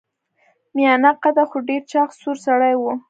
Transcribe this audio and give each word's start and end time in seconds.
میانه 0.75 1.11
قده 1.23 1.43
خو 1.49 1.57
ډیر 1.67 1.81
چاغ 1.91 2.09
سور 2.21 2.37
سړی 2.45 2.73
و. 2.77 2.83